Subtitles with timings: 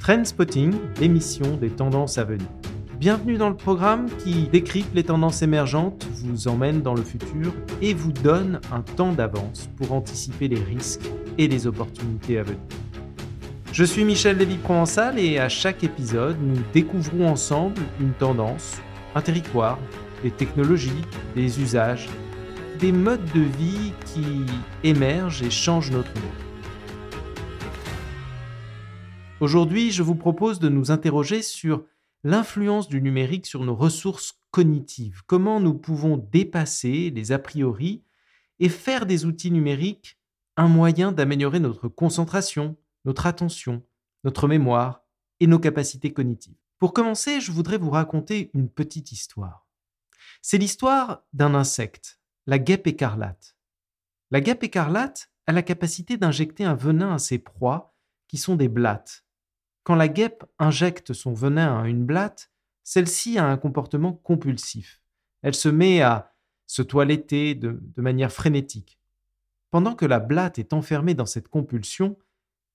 [0.00, 2.48] Trendspotting, l'émission des tendances à venir.
[2.98, 7.94] Bienvenue dans le programme qui décrypte les tendances émergentes, vous emmène dans le futur et
[7.94, 11.08] vous donne un temps d'avance pour anticiper les risques
[11.38, 12.58] et les opportunités à venir.
[13.72, 18.80] Je suis Michel Lévy-Provençal et à chaque épisode, nous découvrons ensemble une tendance,
[19.14, 19.78] un territoire,
[20.22, 22.08] des technologies, des usages,
[22.78, 24.46] des modes de vie qui
[24.84, 26.30] émergent et changent notre monde.
[29.40, 31.84] Aujourd'hui, je vous propose de nous interroger sur
[32.24, 38.02] l'influence du numérique sur nos ressources cognitives, comment nous pouvons dépasser les a priori
[38.58, 40.18] et faire des outils numériques
[40.56, 43.82] un moyen d'améliorer notre concentration, notre attention,
[44.24, 45.02] notre mémoire
[45.40, 46.59] et nos capacités cognitives.
[46.80, 49.68] Pour commencer, je voudrais vous raconter une petite histoire.
[50.42, 53.54] C'est l'histoire d'un insecte, la guêpe écarlate.
[54.32, 57.94] La guêpe écarlate a la capacité d'injecter un venin à ses proies
[58.26, 59.24] qui sont des blattes
[59.90, 62.52] quand la guêpe injecte son venin à une blatte,
[62.84, 65.00] celle-ci a un comportement compulsif.
[65.42, 66.32] Elle se met à
[66.66, 69.00] se toiletter de, manière frénétique.
[69.70, 72.16] Pendant que la blatte est enfermée dans cette compulsion,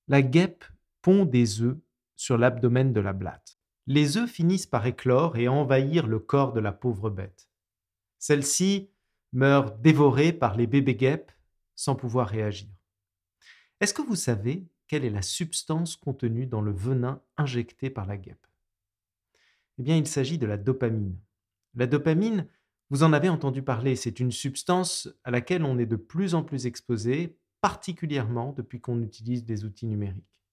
[0.08, 0.66] la guêpe
[1.02, 1.78] pond des œufs
[2.16, 3.55] sur l'abdomen de la blatte.
[3.88, 7.50] Les œufs finissent par éclore et envahir le corps de la pauvre bête.
[8.18, 8.90] Celle-ci
[9.34, 11.32] meurt dévorée par les bébés guêpes
[11.76, 12.70] sans pouvoir réagir.
[13.80, 18.18] Est-ce que vous savez quelle est la substance contenue dans le venin injecté par la
[18.18, 18.48] guêpe?
[19.78, 21.18] Eh bien, il s'agit de la dopamine.
[21.76, 22.48] La dopamine,
[22.90, 26.44] vous en avez entendu parler, c'est une substance à laquelle on est de plus en
[26.44, 30.44] plus exposé, particulièrement depuis qu'on utilise des outils numériques.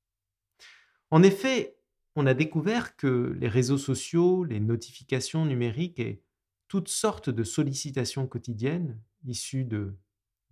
[1.10, 1.77] En effet,
[2.15, 6.23] on a découvert que les réseaux sociaux, les notifications numériques et
[6.69, 9.97] toutes sortes de sollicitations quotidiennes issues de,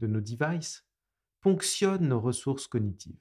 [0.01, 0.87] nos devices
[1.41, 3.19] ponctionnent nos ressources cognitives.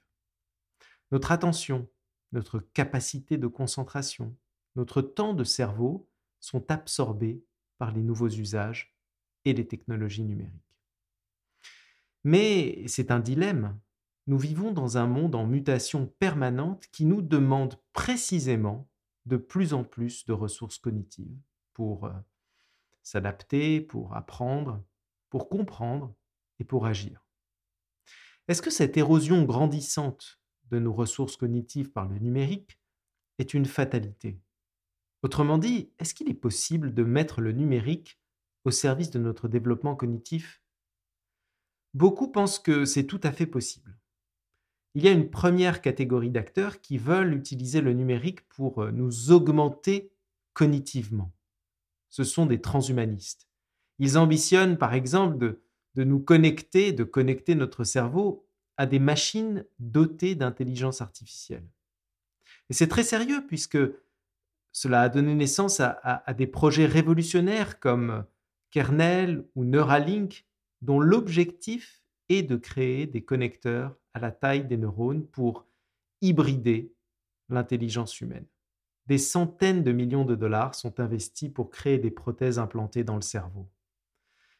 [1.12, 1.90] Notre attention,
[2.32, 4.36] notre capacité de concentration,
[4.76, 7.44] notre temps de cerveau sont absorbés
[7.78, 8.96] par les nouveaux usages
[9.46, 10.54] et les technologies numériques.
[12.24, 13.80] Mais c'est un dilemme.
[14.30, 18.88] Nous vivons dans un monde en mutation permanente qui nous demande précisément
[19.26, 21.36] de plus en plus de ressources cognitives
[21.74, 22.14] pour euh,
[23.02, 24.86] s'adapter, pour apprendre,
[25.32, 26.14] pour comprendre
[26.60, 27.26] et pour agir.
[28.48, 32.80] Est-ce que cette érosion grandissante de nos ressources cognitives par le numérique
[33.40, 34.40] est une fatalité?
[35.24, 38.22] Autrement dit, est-ce qu'il est possible de mettre le numérique
[38.64, 40.62] au service de notre développement cognitif?
[41.96, 43.99] Beaucoup pensent que c'est tout à fait possible.
[44.96, 49.32] Il y a une première catégorie d'acteurs qui veulent utiliser le numérique pour euh, nous
[49.32, 50.12] augmenter
[50.54, 51.32] cognitivement.
[52.10, 53.48] Ce sont des transhumanistes.
[54.00, 55.62] Ils ambitionnent par exemple de,
[55.96, 58.46] de nous connecter, de connecter notre cerveau
[58.78, 61.68] à des machines dotées d'intelligence artificielle.
[62.70, 63.78] Et c'est très sérieux puisque
[64.72, 68.26] cela a donné naissance à, des projets révolutionnaires comme
[68.72, 70.46] Kernel ou Neuralink,
[70.82, 71.99] dont l'objectif
[72.30, 75.66] est de créer des connecteurs à la taille des neurones pour
[76.22, 76.94] hybrider
[77.50, 78.46] l'intelligence humaine.
[79.08, 83.22] Des centaines de millions de dollars sont investis pour créer des prothèses implantées dans le
[83.22, 83.68] cerveau.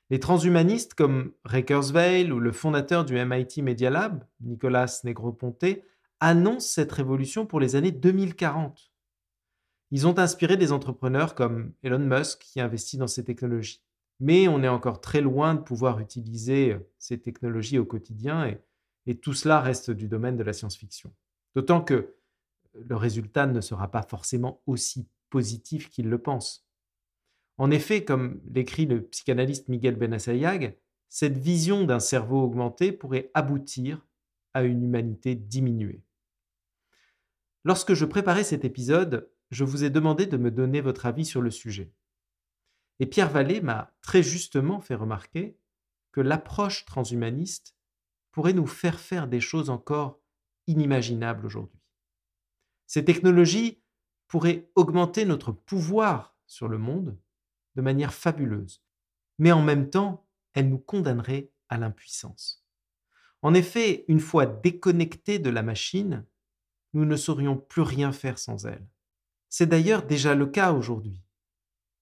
[0.10, 1.34] Les transhumanistes comme
[1.68, 5.84] Kurzweil ou le fondateur du MIT Media Lab, Nicolas Negroponte,
[6.20, 8.92] annoncent cette révolution pour les années 2040.
[9.92, 13.84] Ils ont inspiré des entrepreneurs comme Elon Musk qui investit dans ces technologies.
[14.20, 18.62] Mais on est encore très loin de pouvoir utiliser ces technologies au quotidien et,
[19.22, 21.12] tout cela reste du domaine de la science-fiction.
[21.56, 22.14] D'autant que
[22.76, 26.68] le résultat ne sera pas forcément aussi positif qu'ils le pensent.
[27.58, 30.78] En effet, comme l'écrit le psychanalyste Miguel Benassayag,
[31.10, 34.06] cette vision d'un cerveau augmenté pourrait aboutir
[34.54, 36.04] à une humanité diminuée.
[37.66, 41.42] Lorsque je préparais cet épisode, je vous ai demandé de me donner votre avis sur
[41.42, 41.92] le sujet.
[43.00, 45.58] Et Pierre Vallée m'a très justement fait remarquer
[46.12, 47.76] que l'approche transhumaniste
[48.32, 50.20] pourrait nous faire faire des choses encore
[50.68, 51.80] inimaginables aujourd'hui.
[52.86, 53.82] Ces technologies
[54.28, 57.18] pourraient augmenter notre pouvoir sur le monde
[57.76, 58.84] de manière fabuleuse,
[59.38, 62.66] mais en même temps, elle nous condamnerait à l'impuissance.
[63.42, 66.26] En effet, une fois déconnectés de la machine,
[66.94, 68.88] nous ne saurions plus rien faire sans elle.
[69.48, 71.24] C'est d'ailleurs déjà le cas aujourd'hui.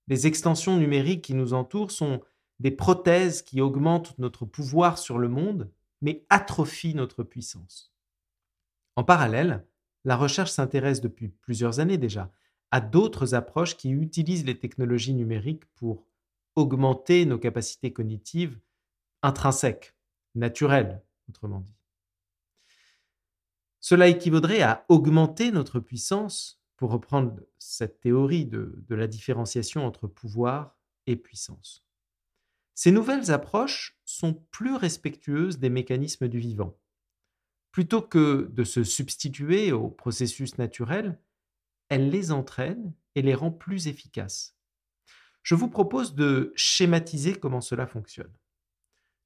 [0.08, 2.22] Les extensions numériques qui nous entourent sont
[2.60, 5.72] des prothèses qui augmentent notre pouvoir sur le monde,
[6.02, 7.94] mais atrophient notre puissance.
[8.96, 9.66] En parallèle,
[10.06, 12.32] la recherche s'intéresse depuis plusieurs années déjà
[12.72, 16.06] à d'autres approches qui utilisent les technologies numériques pour
[16.56, 18.60] augmenter nos capacités cognitives
[19.22, 19.96] intrinsèques,
[20.36, 21.76] naturelles, autrement dit.
[23.80, 30.78] Cela équivaudrait à augmenter notre puissance, pour reprendre cette théorie de, la différenciation entre pouvoir
[31.08, 31.84] et puissance.
[32.76, 36.78] Ces nouvelles approches sont plus respectueuses des mécanismes du vivant.
[37.72, 41.20] Plutôt que de se substituer aux processus naturels,
[41.90, 44.56] elles les entraînent et les rend plus efficaces.
[45.42, 48.34] Je vous propose de schématiser comment cela fonctionne.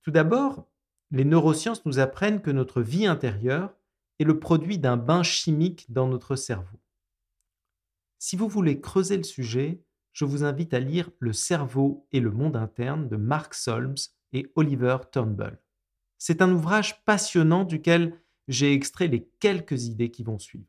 [0.03, 0.67] Tout d'abord,
[1.11, 3.73] les neurosciences nous apprennent que notre vie intérieure
[4.19, 6.79] est le produit d'un bain chimique dans notre cerveau.
[8.23, 9.81] Si vous voulez creuser le sujet,
[10.13, 13.95] je vous invite à lire Le cerveau et le monde interne de Mark Solms
[14.31, 15.57] et Oliver Turnbull.
[16.19, 20.67] C'est un ouvrage passionnant duquel j'ai extrait les quelques idées qui vont suivre.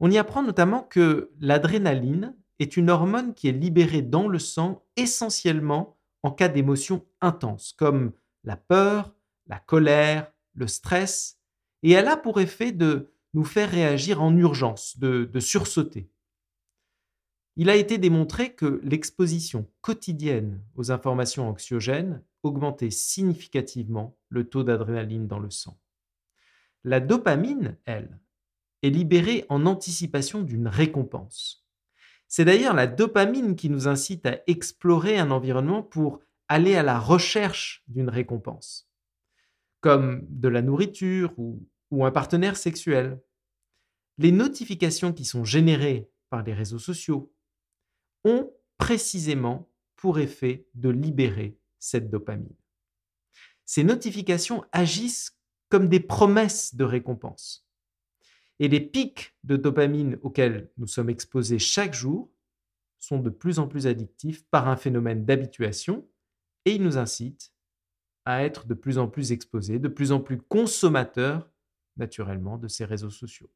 [0.00, 4.84] On y apprend notamment que l'adrénaline est une hormone qui est libérée dans le sang
[4.96, 8.12] essentiellement en cas d'émotions intenses, comme
[8.44, 9.14] la peur,
[9.46, 11.38] la colère, le stress,
[11.82, 16.10] et elle a pour effet de nous faire réagir en urgence, de, de sursauter.
[17.60, 25.26] Il a été démontré que l'exposition quotidienne aux informations anxiogènes augmentait significativement le taux d'adrénaline
[25.26, 25.76] dans le sang.
[26.84, 28.20] La dopamine, elle,
[28.82, 31.66] est libérée en anticipation d'une récompense.
[32.28, 37.00] C'est d'ailleurs la dopamine qui nous incite à explorer un environnement pour aller à la
[37.00, 38.88] recherche d'une récompense,
[39.80, 43.20] comme de la nourriture ou, ou, un partenaire sexuel.
[44.16, 47.32] Les notifications qui sont générées par les réseaux sociaux,
[48.78, 52.54] précisément pour effet de libérer cette dopamine.
[53.64, 55.38] Ces notifications agissent
[55.68, 57.68] comme des promesses de récompense.
[58.60, 62.32] Et les pics de dopamine auxquels nous sommes exposés chaque jour
[62.98, 66.08] sont de plus en plus addictifs par un phénomène d'habituation
[66.64, 67.52] et ils nous incitent
[68.24, 71.50] à être de plus en plus exposés, de plus en plus consommateurs
[71.96, 73.50] naturellement de ces réseaux sociaux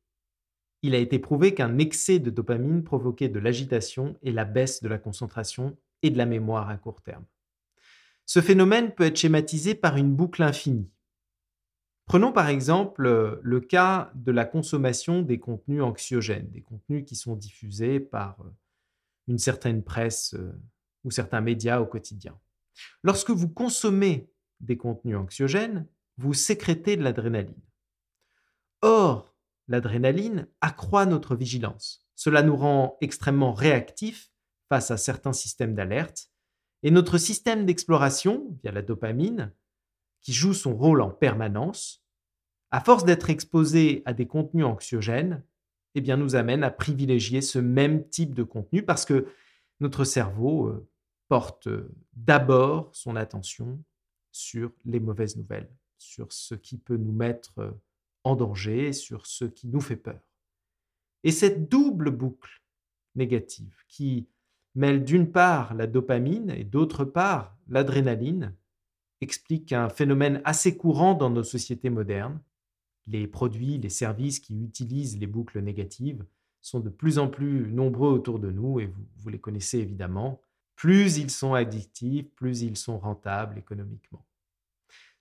[0.82, 4.88] il a été prouvé qu'un excès de dopamine provoquait de l'agitation et la baisse de
[4.88, 7.25] la concentration et de la mémoire à court terme.
[8.26, 10.90] Ce phénomène peut être schématisé par une boucle infinie.
[12.06, 17.14] Prenons par exemple euh, le cas de la consommation des contenus anxiogènes, des contenus qui
[17.14, 18.50] sont diffusés par euh,
[19.28, 20.52] une certaine presse euh,
[21.05, 22.37] ou certains médias au quotidien.
[23.02, 24.28] Lorsque vous consommez
[24.61, 25.87] des contenus anxiogènes,
[26.17, 27.55] vous sécrétez de l'adrénaline.
[28.82, 29.31] Or,
[29.73, 32.07] l'adrénaline accroît notre vigilance.
[32.15, 34.31] Cela nous rend extrêmement réactifs
[34.69, 36.29] face à certains systèmes d'alerte.
[36.83, 39.53] Et notre système d'exploration, via la dopamine,
[40.21, 42.05] qui joue son rôle en permanence,
[42.71, 45.43] à force d'être exposé à des contenus anxiogènes,
[45.95, 49.27] eh nous amène à privilégier ce même type de contenu parce que
[49.81, 50.89] notre cerveau euh,
[51.29, 53.83] porte euh, d'abord son attention
[54.33, 57.71] sur les mauvaises nouvelles, sur ce qui peut nous mettre euh,
[58.25, 60.21] en danger, sur ce qui nous fait peur.
[61.25, 62.63] Et cette double boucle
[63.15, 64.29] négative qui
[64.75, 68.55] mêle d'une part la dopamine et d'autre part l'adrénaline
[69.21, 72.41] explique un phénomène assez courant dans nos sociétés modernes.
[73.07, 76.25] Les produits, les services qui utilisent les boucles négatives
[76.61, 80.41] sont de plus en plus nombreux autour de nous et vous, les connaissez évidemment.
[80.76, 84.25] Plus ils sont addictifs, plus ils sont rentables économiquement.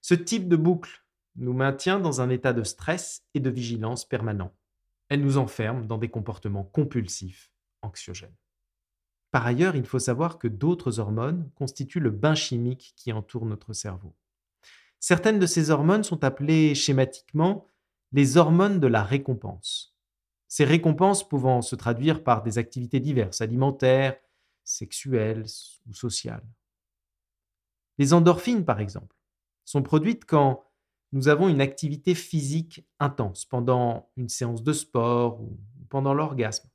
[0.01, 1.03] Ce type de boucle
[1.35, 4.53] nous maintient dans un état de stress et de vigilance permanent.
[5.09, 8.35] Elle nous enferme dans des comportements compulsifs, anxiogènes.
[9.31, 13.73] Par ailleurs, il faut savoir que d'autres hormones constituent le bain chimique qui entoure notre
[13.73, 14.13] cerveau.
[15.00, 17.65] Certaines de ces hormones sont appelées schématiquement
[18.11, 19.95] les hormones de la récompense.
[20.47, 24.17] Ces récompenses pouvant se traduire par des activités diverses, alimentaires,
[24.65, 25.45] sexuelles
[25.88, 26.45] ou sociales.
[27.97, 29.15] Les endorphines, par exemple,
[29.63, 30.65] sont produites quand
[31.13, 36.70] nous avons une activité physique intense pendant une séance de sport ou pendant l'orgasme.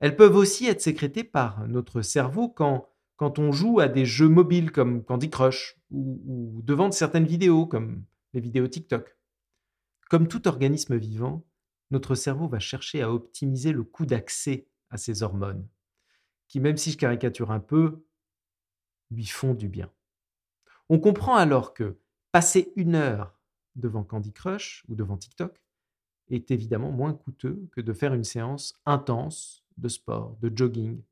[0.00, 2.88] Elles peuvent aussi être sécrétées par notre cerveau quand,
[3.20, 8.04] on joue à des jeux mobiles comme Candy Crush ou, ou devant certaines vidéos comme
[8.32, 9.16] les vidéos TikTok.
[10.10, 11.44] Comme tout organisme vivant,
[11.92, 15.68] notre cerveau va chercher à optimiser le coût d'accès à ces hormones,
[16.48, 18.04] qui, même si je caricature un peu,
[19.10, 19.90] lui font du bien.
[20.88, 21.98] On comprend alors que
[22.32, 23.38] passer une heure
[23.76, 25.62] devant Candy Crush ou devant TikTok
[26.28, 31.02] est évidemment moins coûteux que de faire une séance intense de sport, de jogging.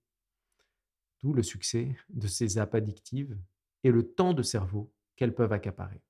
[1.20, 3.36] D'où le succès de ces apps addictives
[3.84, 6.00] et le temps de cerveau qu'elles peuvent accaparer.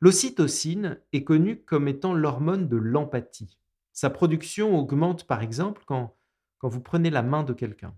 [0.00, 3.58] L'ocytocine est connue comme étant l'hormone de l'empathie.
[3.92, 6.16] Sa production augmente par exemple quand,
[6.58, 7.96] quand vous prenez la main de quelqu'un.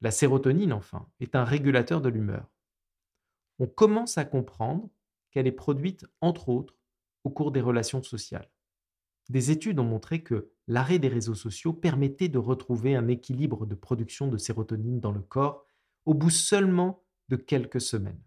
[0.00, 2.48] La sérotonine, enfin, est un régulateur de l'humeur.
[3.60, 4.88] On commence à comprendre
[5.30, 6.76] qu'elle est produite, entre autres,
[7.24, 8.50] au cours des relations sociales.
[9.28, 13.74] Des études ont montré que l'arrêt des réseaux sociaux permettait de retrouver un équilibre de
[13.74, 15.66] production de sérotonine dans le corps
[16.06, 18.22] au bout seulement de quelques semaines.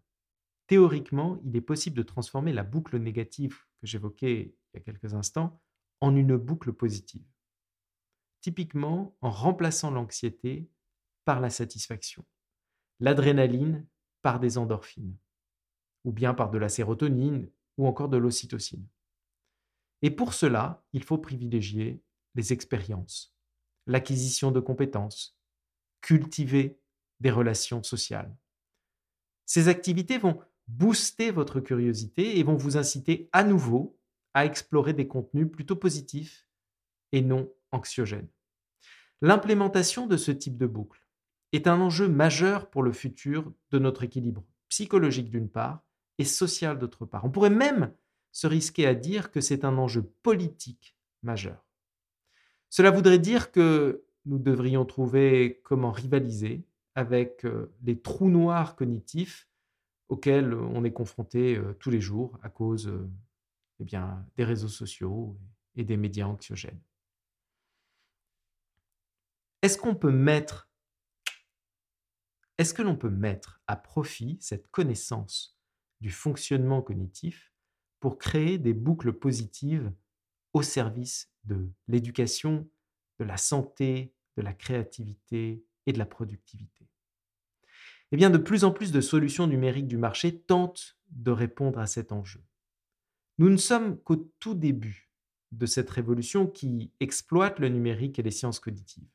[0.68, 5.14] Théoriquement, il est possible de transformer la boucle négative que j'évoquais il y a quelques
[5.14, 5.60] instants
[6.00, 7.26] en une boucle positive.
[8.42, 10.70] Typiquement en remplaçant l'anxiété
[11.26, 12.26] par la satisfaction,
[13.00, 13.88] l'adrénaline
[14.22, 15.18] par des endorphines,
[16.04, 18.86] ou bien par de la sérotonine ou encore de l'ocytocine.
[20.02, 22.02] Et pour cela, il faut privilégier
[22.36, 23.36] les expériences,
[23.88, 25.38] l'acquisition de compétences,
[26.02, 26.80] cultiver
[27.20, 28.36] des relations sociales.
[29.46, 33.98] Ces activités vont booster votre curiosité et vont vous inciter à nouveau
[34.34, 36.48] à explorer des contenus plutôt positifs
[37.12, 38.30] et non anxiogènes.
[39.22, 41.06] L'implémentation de ce type de boucle
[41.52, 45.84] est un enjeu majeur pour le futur de notre équilibre psychologique d'une part
[46.26, 47.26] social d'autre part.
[47.26, 47.94] On pourrait même
[48.32, 51.66] se risquer à dire que c'est un enjeu politique majeur.
[52.70, 56.64] Cela voudrait dire que nous devrions trouver comment rivaliser
[56.96, 59.48] avec euh, les trous noirs cognitifs
[60.10, 63.10] auxquels on est confronté euh, tous les jours à cause euh,
[63.80, 63.86] eh
[64.38, 65.38] des réseaux sociaux
[65.76, 66.82] et des médias anxiogènes.
[69.62, 69.96] Est-ce qu'on
[72.58, 75.60] est-ce que l'on peut mettre à profit cette connaissance
[76.02, 77.54] du fonctionnement cognitif
[78.00, 79.92] pour créer des boucles positives
[80.54, 82.68] au service de l'éducation,
[83.20, 86.90] de la santé, de la créativité et de la productivité
[88.12, 91.88] Eh bien, de plus en plus de solutions numériques du marché tentent de répondre à
[91.88, 92.44] cet enjeu.
[93.38, 95.12] Nous ne sommes qu'au tout début
[95.52, 99.08] de cette révolution qui exploite le numérique et les sciences cognitives.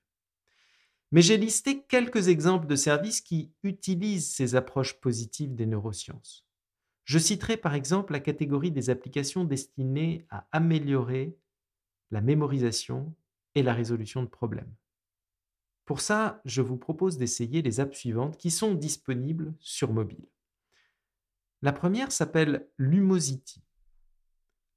[1.12, 6.45] Mais j'ai listé quelques exemples de services qui utilisent ces approches positives des neurosciences.
[7.06, 11.38] Je citerai par exemple la catégorie des applications destinées à améliorer
[12.10, 13.14] la mémorisation
[13.54, 14.74] et la résolution de problèmes.
[15.84, 20.26] Pour ça, je vous propose d'essayer les apps suivantes qui sont disponibles sur mobile.
[21.62, 23.62] La première s'appelle Lumosity.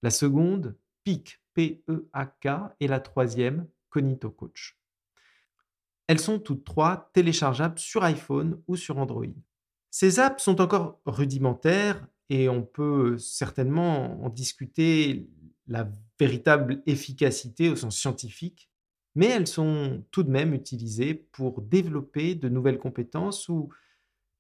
[0.04, 2.48] La seconde, PEAK, P-E-A-K,
[2.80, 4.80] et la troisième, Cognito Coach.
[6.06, 9.26] Elles sont toutes trois téléchargeables sur iPhone ou sur Android.
[9.90, 15.28] Ces apps sont encore rudimentaires et on peut certainement en discuter
[15.68, 18.70] la véritable efficacité au sens scientifique,
[19.16, 23.70] mais elles sont tout de même utilisées pour développer de nouvelles compétences ou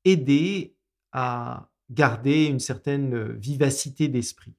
[0.06, 0.76] aider
[1.12, 4.54] à garder une certaine vivacité d'esprit.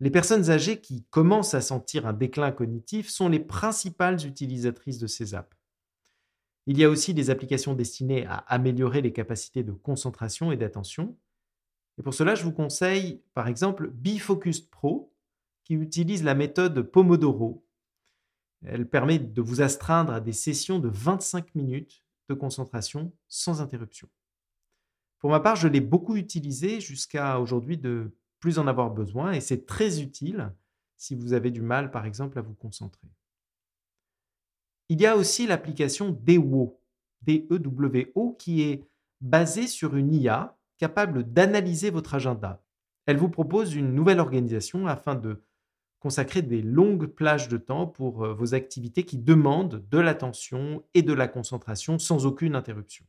[0.00, 5.08] Les personnes âgées qui commencent à sentir un déclin cognitif sont les principales utilisatrices de
[5.08, 5.56] ces apps.
[6.66, 11.16] Il y a aussi des applications destinées à améliorer les capacités de concentration et d'attention,
[11.98, 15.12] et pour cela, je vous conseille par exemple BeFocused Pro,
[15.64, 17.64] qui utilise la méthode Pomodoro.
[18.64, 24.08] Elle permet de vous astreindre à des sessions de 25 minutes de concentration sans interruption.
[25.18, 29.40] Pour ma part, je l'ai beaucoup utilisé jusqu'à aujourd'hui de plus en avoir besoin et
[29.40, 30.52] c'est très utile
[30.96, 33.08] si vous avez du mal, par exemple, à vous concentrer.
[34.88, 36.80] Il y a aussi l'application Dewo,
[37.22, 38.88] D-E-W-O, qui est
[39.20, 42.62] basée sur une IA capable d'analyser votre agenda.
[43.06, 45.42] Elle vous propose une nouvelle organisation afin de
[46.00, 51.02] consacrer des longues plages de temps pour euh, vos activités qui demandent de l'attention et
[51.02, 53.04] de la concentration sans aucune interruption.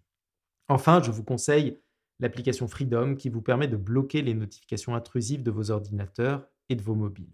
[0.67, 1.79] Enfin, je vous conseille
[2.19, 6.81] l'application Freedom qui vous permet de bloquer les notifications intrusives de vos ordinateurs et de
[6.81, 7.33] vos mobiles.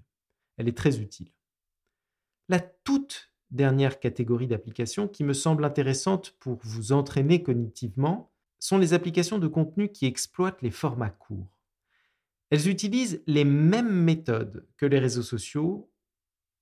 [0.58, 1.32] Elle est très utile.
[2.50, 8.32] La toute dernière catégorie d'applications qui me semble intéressante pour vous entraîner cognitivement
[8.66, 11.60] sont les applications de contenu qui exploitent les formats courts.
[12.50, 15.92] Elles utilisent les mêmes méthodes que les réseaux sociaux,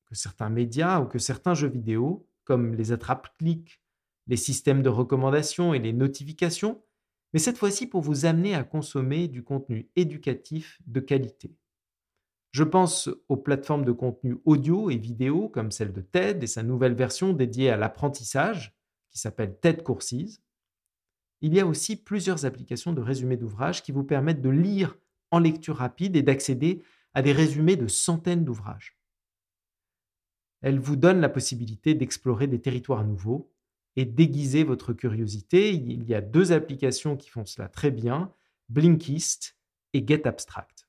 [0.06, 3.82] que certains médias ou que certains jeux vidéo, comme les attrape-clics,
[4.28, 6.84] les systèmes de recommandation et les notifications,
[7.32, 11.56] mais cette fois-ci pour vous amener à consommer du contenu éducatif de qualité.
[12.52, 16.64] Je pense aux plateformes de contenu audio et vidéo comme celle de TED et sa
[16.64, 18.76] nouvelle version dédiée à l'apprentissage
[19.10, 20.43] qui s'appelle TED Courses,
[21.44, 24.98] il y a aussi plusieurs applications de résumés d'ouvrages qui vous permettent de lire
[25.30, 26.82] en lecture rapide et d'accéder
[27.14, 28.98] à des résumés de centaines d'ouvrages.
[30.62, 33.52] Elles vous donnent la possibilité d'explorer des territoires nouveaux
[33.98, 35.74] et d'aiguiser votre curiosité.
[35.74, 38.32] Il y a deux applications qui font cela très bien,
[38.70, 39.58] Blinkist
[39.92, 40.88] et GetAbstract.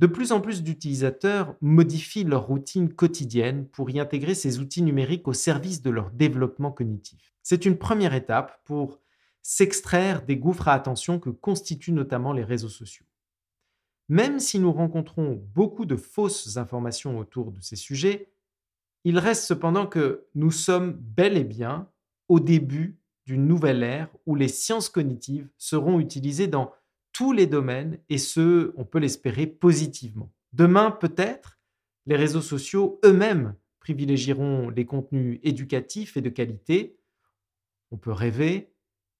[0.00, 5.28] De plus en plus d'utilisateurs modifient leur routine quotidienne pour y intégrer ces outils numériques
[5.28, 7.32] au service de leur développement cognitif.
[7.44, 8.98] C'est une première étape pour
[9.42, 13.06] s'extraire des gouffres à attention que constituent notamment les réseaux sociaux.
[14.08, 18.30] Même si nous rencontrons beaucoup de fausses informations autour de ces sujets,
[19.04, 21.88] il reste cependant que nous sommes bel et bien
[22.28, 26.72] au début d'une nouvelle ère où les sciences cognitives seront utilisées dans
[27.12, 30.32] tous les domaines et ce, on peut l'espérer positivement.
[30.52, 31.58] Demain, peut-être,
[32.06, 36.98] les réseaux sociaux eux-mêmes privilégieront les contenus éducatifs et de qualité.
[37.90, 38.72] On peut rêver.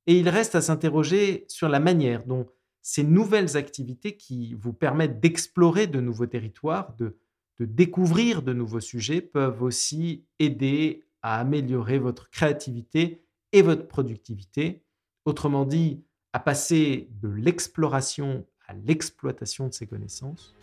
[0.09, 2.47] Et il reste à s'interroger sur la manière dont
[2.81, 7.19] ces nouvelles activités qui vous permettent d'explorer de nouveaux territoires, de,
[7.61, 13.23] découvrir de nouveaux sujets, peuvent aussi aider à améliorer votre créativité
[13.53, 14.83] et votre productivité.
[15.27, 20.55] Autrement dit, à passer de l'exploration à l'exploitation de ces connaissances.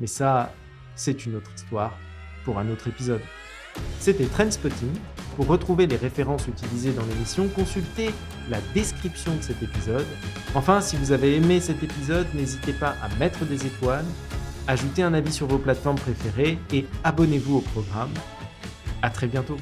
[0.00, 0.52] Mais ça,
[0.96, 1.96] c'est une autre histoire
[2.44, 3.22] pour un autre épisode.
[4.00, 4.92] C'était Trendspotting.
[5.36, 8.10] Pour retrouver les références utilisées dans l'émission, consultez
[8.50, 10.06] la description de cet épisode.
[10.54, 14.04] Enfin, si vous avez aimé cet épisode, n'hésitez pas à mettre des étoiles,
[14.66, 18.12] ajouter un avis sur vos plateformes préférées et abonnez-vous au programme.
[19.02, 19.56] À très bientôt.